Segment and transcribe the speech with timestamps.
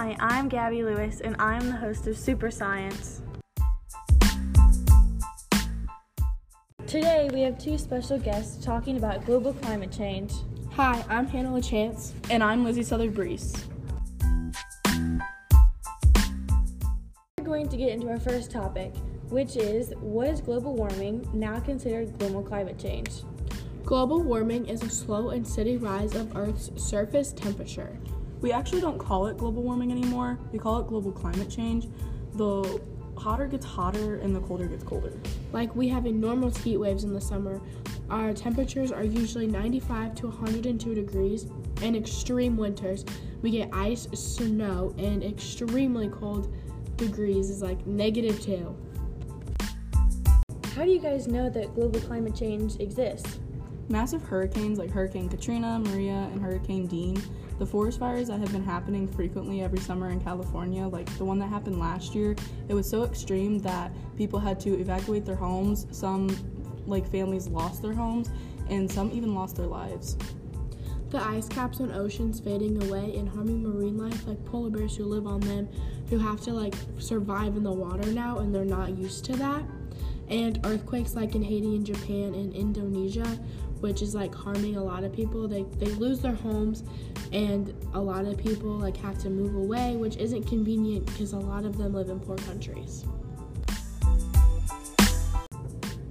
[0.00, 3.20] Hi, I'm Gabby Lewis, and I'm the host of Super Science.
[6.86, 10.34] Today, we have two special guests talking about global climate change.
[10.74, 12.12] Hi, I'm Hannah LaChance.
[12.30, 13.60] And I'm Lizzie Southern Brees.
[17.36, 18.94] We're going to get into our first topic,
[19.30, 23.24] which is what is global warming, now considered global climate change?
[23.84, 27.98] Global warming is a slow and steady rise of Earth's surface temperature.
[28.40, 30.38] We actually don't call it global warming anymore.
[30.52, 31.88] We call it global climate change.
[32.34, 32.80] The
[33.16, 35.12] hotter gets hotter and the colder gets colder.
[35.52, 37.60] Like we have enormous heat waves in the summer.
[38.10, 41.46] Our temperatures are usually 95 to 102 degrees.
[41.82, 43.04] In extreme winters,
[43.42, 46.52] we get ice, snow, and extremely cold
[46.96, 48.76] degrees is like negative 2.
[50.74, 53.40] How do you guys know that global climate change exists?
[53.88, 57.20] Massive hurricanes like Hurricane Katrina, Maria, and Hurricane Dean,
[57.58, 61.38] the forest fires that have been happening frequently every summer in California, like the one
[61.38, 62.36] that happened last year,
[62.68, 65.86] it was so extreme that people had to evacuate their homes.
[65.90, 66.28] Some
[66.86, 68.30] like families lost their homes
[68.68, 70.16] and some even lost their lives.
[71.10, 75.04] The ice caps on oceans fading away and harming marine life, like polar bears who
[75.04, 75.66] live on them,
[76.10, 79.62] who have to like survive in the water now and they're not used to that.
[80.30, 83.26] And earthquakes like in Haiti and Japan and Indonesia,
[83.80, 85.48] which is like harming a lot of people.
[85.48, 86.84] They they lose their homes
[87.32, 91.38] and a lot of people like have to move away, which isn't convenient because a
[91.38, 93.04] lot of them live in poor countries.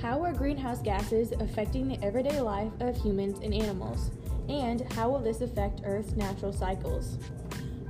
[0.00, 4.10] How are greenhouse gases affecting the everyday life of humans and animals?
[4.48, 7.16] And how will this affect Earth's natural cycles?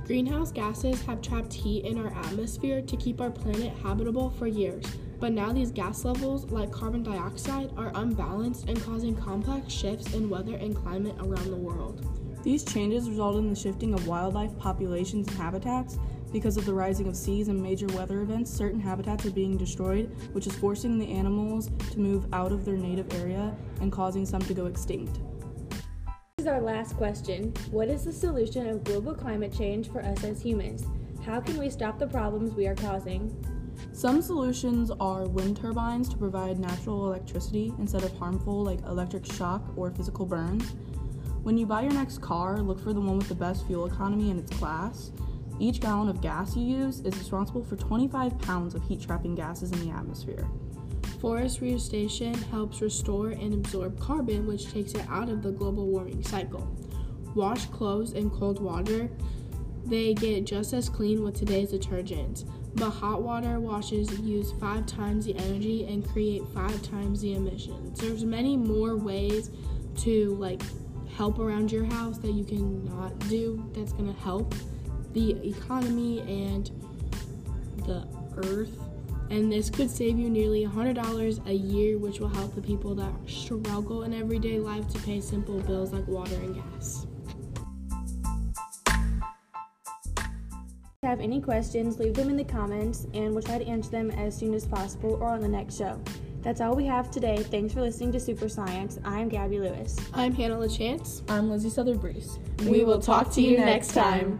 [0.05, 4.85] Greenhouse gases have trapped heat in our atmosphere to keep our planet habitable for years.
[5.19, 10.29] But now these gas levels, like carbon dioxide, are unbalanced and causing complex shifts in
[10.29, 12.05] weather and climate around the world.
[12.43, 15.97] These changes result in the shifting of wildlife populations and habitats.
[16.31, 20.11] Because of the rising of seas and major weather events, certain habitats are being destroyed,
[20.33, 24.41] which is forcing the animals to move out of their native area and causing some
[24.41, 25.19] to go extinct.
[26.37, 27.53] This is our last question.
[27.71, 30.85] What is the solution of global climate change for us as humans?
[31.25, 33.33] How can we stop the problems we are causing?
[33.91, 39.63] Some solutions are wind turbines to provide natural electricity instead of harmful like electric shock
[39.75, 40.75] or physical burns.
[41.43, 44.31] When you buy your next car, look for the one with the best fuel economy
[44.31, 45.11] in its class.
[45.59, 49.71] Each gallon of gas you use is responsible for 25 pounds of heat trapping gases
[49.71, 50.47] in the atmosphere.
[51.21, 56.21] Forest reforestation helps restore and absorb carbon, which takes it out of the global warming
[56.23, 56.67] cycle.
[57.35, 59.09] Wash clothes in cold water.
[59.85, 65.25] They get just as clean with today's detergents, but hot water washes use five times
[65.25, 67.99] the energy and create five times the emissions.
[67.99, 69.51] There's many more ways
[69.97, 70.61] to like
[71.15, 74.55] help around your house that you can not do that's to help
[75.13, 76.71] the economy and
[77.85, 78.07] the
[78.37, 78.77] earth.
[79.29, 83.13] And this could save you nearly $100 a year, which will help the people that
[83.27, 87.04] struggle in everyday life to pay simple bills like water and gas.
[91.05, 94.35] Have any questions, leave them in the comments and we'll try to answer them as
[94.35, 95.99] soon as possible or on the next show.
[96.41, 97.37] That's all we have today.
[97.37, 98.99] Thanks for listening to Super Science.
[99.03, 99.97] I'm Gabby Lewis.
[100.13, 101.21] I'm Hannah LaChance.
[101.29, 102.37] I'm Lizzie Southern Brees.
[102.65, 104.39] We will talk to you next time.